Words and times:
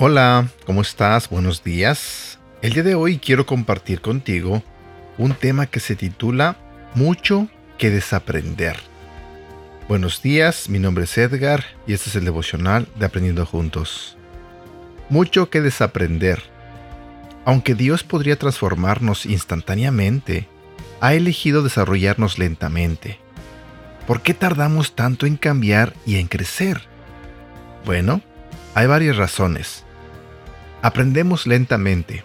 Hola, 0.00 0.46
¿cómo 0.64 0.82
estás? 0.82 1.28
Buenos 1.28 1.64
días. 1.64 2.38
El 2.62 2.72
día 2.72 2.84
de 2.84 2.94
hoy 2.94 3.18
quiero 3.18 3.46
compartir 3.46 4.00
contigo 4.00 4.62
un 5.16 5.34
tema 5.34 5.66
que 5.66 5.80
se 5.80 5.96
titula 5.96 6.56
Mucho 6.94 7.48
que 7.78 7.90
desaprender. 7.90 8.76
Buenos 9.88 10.22
días, 10.22 10.68
mi 10.68 10.78
nombre 10.78 11.02
es 11.02 11.18
Edgar 11.18 11.64
y 11.84 11.94
este 11.94 12.10
es 12.10 12.14
el 12.14 12.24
devocional 12.24 12.86
de 12.94 13.06
Aprendiendo 13.06 13.44
Juntos. 13.44 14.16
Mucho 15.08 15.50
que 15.50 15.60
desaprender. 15.60 16.44
Aunque 17.44 17.74
Dios 17.74 18.04
podría 18.04 18.38
transformarnos 18.38 19.26
instantáneamente, 19.26 20.46
ha 21.00 21.14
elegido 21.14 21.64
desarrollarnos 21.64 22.38
lentamente. 22.38 23.18
¿Por 24.06 24.22
qué 24.22 24.32
tardamos 24.32 24.92
tanto 24.94 25.26
en 25.26 25.36
cambiar 25.36 25.92
y 26.06 26.18
en 26.18 26.28
crecer? 26.28 26.82
Bueno, 27.84 28.22
hay 28.76 28.86
varias 28.86 29.16
razones. 29.16 29.84
Aprendemos 30.82 31.46
lentamente. 31.46 32.24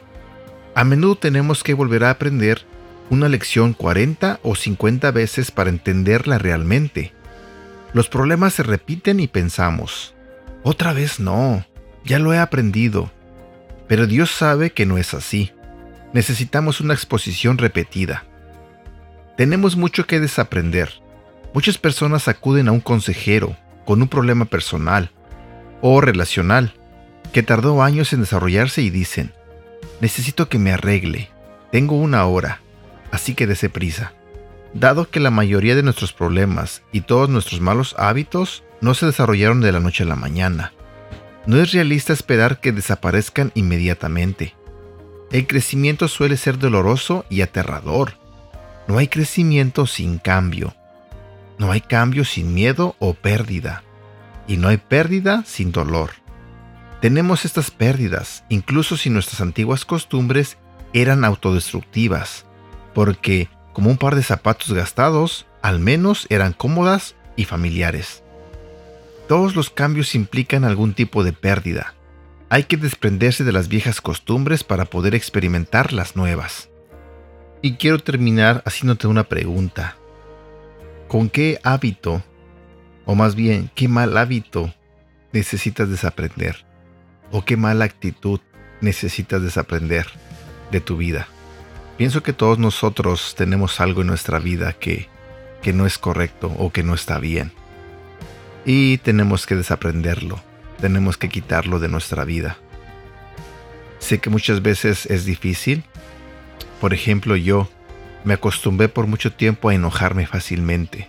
A 0.76 0.84
menudo 0.84 1.16
tenemos 1.16 1.64
que 1.64 1.74
volver 1.74 2.04
a 2.04 2.12
aprender 2.12 2.66
una 3.10 3.30
lección 3.30 3.74
40 3.74 4.40
o 4.44 4.56
50 4.56 5.12
veces 5.12 5.52
para 5.52 5.70
entenderla 5.70 6.38
realmente. 6.38 7.14
Los 7.94 8.10
problemas 8.10 8.54
se 8.54 8.64
repiten 8.64 9.20
y 9.20 9.28
pensamos, 9.28 10.14
otra 10.64 10.94
vez 10.94 11.20
no, 11.20 11.66
ya 12.06 12.20
lo 12.20 12.34
he 12.34 12.40
aprendido. 12.40 13.12
Pero 13.88 14.08
Dios 14.08 14.32
sabe 14.32 14.72
que 14.72 14.86
no 14.86 14.98
es 14.98 15.14
así. 15.14 15.52
Necesitamos 16.14 16.80
una 16.80 16.94
exposición 16.94 17.58
repetida. 17.58 18.24
Tenemos 19.36 19.76
mucho 19.76 20.06
que 20.06 20.20
desaprender. 20.20 20.90
Muchas 21.54 21.78
personas 21.78 22.28
acuden 22.28 22.68
a 22.68 22.72
un 22.72 22.80
consejero 22.80 23.58
con 23.86 24.02
un 24.02 24.08
problema 24.08 24.46
personal 24.46 25.12
o 25.82 26.02
relacional 26.02 26.74
que 27.32 27.44
tardó 27.44 27.82
años 27.82 28.14
en 28.14 28.22
desarrollarse 28.22 28.82
y 28.82 28.90
dicen, 28.90 29.34
necesito 30.02 30.50
que 30.50 30.60
me 30.60 30.74
arregle, 30.74 31.30
tengo 31.72 31.96
una 31.96 32.26
hora, 32.26 32.62
así 33.12 33.34
que 33.36 33.48
dese 33.48 33.70
prisa. 33.70 34.14
Dado 34.74 35.10
que 35.10 35.20
la 35.20 35.32
mayoría 35.32 35.76
de 35.76 35.84
nuestros 35.84 36.14
problemas 36.14 36.82
y 36.92 37.02
todos 37.02 37.30
nuestros 37.30 37.62
malos 37.62 37.96
hábitos 37.98 38.64
no 38.82 38.94
se 38.94 39.06
desarrollaron 39.06 39.62
de 39.62 39.72
la 39.72 39.80
noche 39.80 40.04
a 40.04 40.08
la 40.08 40.16
mañana, 40.16 40.74
no 41.46 41.62
es 41.62 41.74
realista 41.74 42.14
esperar 42.14 42.60
que 42.60 42.72
desaparezcan 42.72 43.52
inmediatamente. 43.54 44.56
El 45.32 45.46
crecimiento 45.46 46.08
suele 46.08 46.38
ser 46.38 46.58
doloroso 46.58 47.26
y 47.30 47.42
aterrador. 47.42 48.14
No 48.88 48.98
hay 48.98 49.08
crecimiento 49.08 49.86
sin 49.86 50.20
cambio. 50.20 50.74
No 51.58 51.72
hay 51.72 51.82
cambio 51.82 52.24
sin 52.24 52.54
miedo 52.54 52.96
o 53.00 53.14
pérdida. 53.14 53.84
Y 54.48 54.58
no 54.58 54.70
hay 54.70 54.78
pérdida 54.78 55.44
sin 55.46 55.72
dolor. 55.72 56.12
Tenemos 57.04 57.44
estas 57.44 57.70
pérdidas, 57.70 58.46
incluso 58.48 58.96
si 58.96 59.10
nuestras 59.10 59.42
antiguas 59.42 59.84
costumbres 59.84 60.58
eran 60.94 61.26
autodestructivas, 61.26 62.46
porque, 62.94 63.50
como 63.74 63.90
un 63.90 63.98
par 63.98 64.16
de 64.16 64.24
zapatos 64.24 64.72
gastados, 64.72 65.46
al 65.62 65.80
menos 65.80 66.28
eran 66.30 66.54
cómodas 66.54 67.16
y 67.36 67.44
familiares. 67.44 68.24
Todos 69.28 69.54
los 69.54 69.70
cambios 69.70 70.16
implican 70.16 70.64
algún 70.64 70.94
tipo 70.94 71.26
de 71.26 71.34
pérdida. 71.34 71.94
Hay 72.48 72.64
que 72.64 72.78
desprenderse 72.78 73.44
de 73.44 73.52
las 73.52 73.68
viejas 73.68 74.00
costumbres 74.00 74.64
para 74.64 74.86
poder 74.86 75.14
experimentar 75.14 75.92
las 75.92 76.16
nuevas. 76.16 76.70
Y 77.62 77.74
quiero 77.74 78.00
terminar 78.00 78.64
haciéndote 78.66 79.08
una 79.08 79.26
pregunta. 79.26 79.98
¿Con 81.10 81.30
qué 81.30 81.60
hábito, 81.64 82.24
o 83.04 83.14
más 83.14 83.36
bien, 83.36 83.70
qué 83.76 83.90
mal 83.90 84.18
hábito 84.18 84.74
necesitas 85.34 85.90
desaprender? 85.90 86.66
O 87.34 87.44
qué 87.44 87.58
mala 87.58 87.86
actitud 87.86 88.40
necesitas 88.80 89.42
desaprender 89.42 90.06
de 90.72 90.80
tu 90.80 90.96
vida. 90.98 91.28
Pienso 91.98 92.22
que 92.22 92.32
todos 92.32 92.60
nosotros 92.60 93.34
tenemos 93.36 93.82
algo 93.82 94.02
en 94.02 94.08
nuestra 94.08 94.38
vida 94.38 94.74
que, 94.74 95.10
que 95.64 95.74
no 95.74 95.88
es 95.88 95.98
correcto 95.98 96.54
o 96.58 96.72
que 96.72 96.84
no 96.84 96.94
está 96.94 97.18
bien. 97.18 97.52
Y 98.66 99.00
tenemos 99.00 99.48
que 99.48 99.56
desaprenderlo, 99.56 100.42
tenemos 100.80 101.18
que 101.18 101.30
quitarlo 101.30 101.80
de 101.80 101.90
nuestra 101.90 102.24
vida. 102.24 102.58
Sé 103.98 104.20
que 104.20 104.30
muchas 104.30 104.62
veces 104.62 105.08
es 105.08 105.26
difícil. 105.26 105.84
Por 106.80 106.94
ejemplo, 106.94 107.36
yo 107.36 107.68
me 108.24 108.36
acostumbré 108.36 108.90
por 108.90 109.08
mucho 109.08 109.34
tiempo 109.34 109.70
a 109.70 109.74
enojarme 109.74 110.28
fácilmente. 110.28 111.08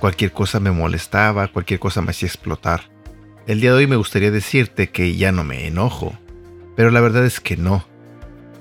Cualquier 0.00 0.32
cosa 0.32 0.60
me 0.60 0.70
molestaba, 0.70 1.48
cualquier 1.48 1.80
cosa 1.80 2.02
me 2.02 2.10
hacía 2.10 2.28
explotar. 2.28 2.89
El 3.50 3.60
día 3.60 3.72
de 3.72 3.78
hoy 3.78 3.86
me 3.88 3.96
gustaría 3.96 4.30
decirte 4.30 4.90
que 4.90 5.16
ya 5.16 5.32
no 5.32 5.42
me 5.42 5.66
enojo, 5.66 6.16
pero 6.76 6.92
la 6.92 7.00
verdad 7.00 7.26
es 7.26 7.40
que 7.40 7.56
no. 7.56 7.84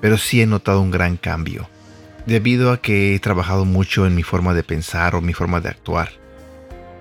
Pero 0.01 0.17
sí 0.17 0.41
he 0.41 0.47
notado 0.47 0.81
un 0.81 0.89
gran 0.89 1.15
cambio, 1.15 1.69
debido 2.25 2.71
a 2.71 2.81
que 2.81 3.13
he 3.13 3.19
trabajado 3.19 3.65
mucho 3.65 4.07
en 4.07 4.15
mi 4.15 4.23
forma 4.23 4.55
de 4.55 4.63
pensar 4.63 5.13
o 5.13 5.21
mi 5.21 5.33
forma 5.33 5.61
de 5.61 5.69
actuar. 5.69 6.09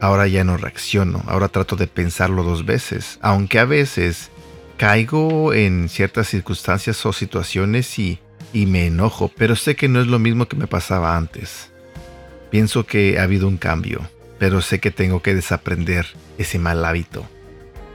Ahora 0.03 0.27
ya 0.27 0.44
no 0.44 0.59
reacciono, 0.59 1.25
ahora 1.28 1.48
trato 1.48 1.77
de 1.77 1.87
pensarlo 1.87 2.43
dos 2.43 2.66
veces, 2.66 3.19
aunque 3.22 3.59
a 3.59 3.65
veces 3.65 4.28
caigo 4.77 5.54
en 5.54 5.88
ciertas 5.88 6.28
circunstancias 6.28 7.06
o 7.06 7.15
situaciones 7.15 7.98
y, 7.98 8.19
y 8.53 8.66
me 8.66 8.88
enojo, 8.88 9.32
pero 9.34 9.56
sé 9.56 9.77
que 9.77 9.88
no 9.88 10.03
es 10.03 10.09
lo 10.09 10.19
mismo 10.19 10.47
que 10.47 10.56
me 10.56 10.66
pasaba 10.66 11.16
antes. 11.16 11.71
Pienso 12.50 12.84
que 12.84 13.19
ha 13.19 13.22
habido 13.22 13.48
un 13.48 13.56
cambio, 13.56 14.03
pero 14.38 14.60
sé 14.60 14.78
que 14.78 14.91
tengo 14.91 15.22
que 15.22 15.34
desaprender 15.34 16.04
ese 16.37 16.59
mal 16.59 16.84
hábito 16.84 17.27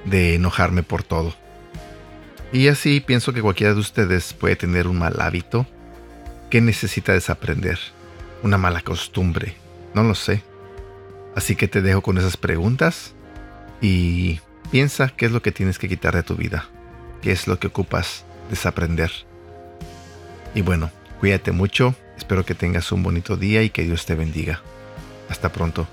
de 0.06 0.36
enojarme 0.36 0.84
por 0.84 1.04
todo. 1.04 1.34
Y 2.52 2.68
así 2.68 3.00
pienso 3.00 3.34
que 3.34 3.42
cualquiera 3.42 3.74
de 3.74 3.80
ustedes 3.80 4.34
puede 4.34 4.56
tener 4.56 4.88
un 4.88 5.00
mal 5.00 5.20
hábito 5.20 5.66
que 6.50 6.62
necesita 6.62 7.14
desaprender, 7.14 7.80
una 8.44 8.58
mala 8.58 8.82
costumbre, 8.82 9.56
no 9.94 10.04
lo 10.04 10.14
sé. 10.14 10.44
Así 11.36 11.56
que 11.56 11.68
te 11.68 11.82
dejo 11.82 12.02
con 12.02 12.18
esas 12.20 12.38
preguntas 12.38 13.14
y 13.82 14.40
piensa 14.72 15.10
qué 15.10 15.26
es 15.26 15.32
lo 15.32 15.42
que 15.42 15.52
tienes 15.52 15.80
que 15.80 15.90
quitar 15.90 16.14
de 16.14 16.22
tu 16.22 16.36
vida, 16.36 16.70
qué 17.22 17.32
es 17.32 17.48
lo 17.48 17.58
que 17.58 17.68
ocupas 17.68 18.24
desaprender. 18.52 19.12
Y 20.54 20.62
bueno, 20.62 20.92
cuídate 21.20 21.52
mucho, 21.52 21.96
espero 22.18 22.46
que 22.46 22.54
tengas 22.54 22.92
un 22.92 23.02
bonito 23.02 23.36
día 23.36 23.64
y 23.64 23.72
que 23.72 23.84
Dios 23.84 24.06
te 24.06 24.14
bendiga. 24.14 24.62
Hasta 25.30 25.52
pronto. 25.52 25.88